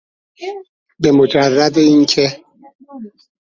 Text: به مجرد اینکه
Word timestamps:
به 1.01 1.11
مجرد 1.11 1.77
اینکه 1.77 2.27